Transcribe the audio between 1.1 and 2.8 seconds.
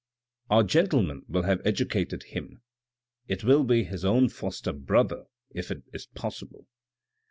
will have educated him,